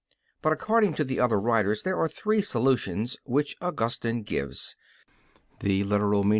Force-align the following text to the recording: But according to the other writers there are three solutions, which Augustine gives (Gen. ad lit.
But 0.41 0.51
according 0.51 0.95
to 0.95 1.03
the 1.03 1.19
other 1.19 1.39
writers 1.39 1.83
there 1.83 1.95
are 1.99 2.07
three 2.07 2.41
solutions, 2.41 3.17
which 3.23 3.55
Augustine 3.61 4.23
gives 4.23 4.75
(Gen. 5.63 5.71
ad 5.71 5.85
lit. 6.01 6.25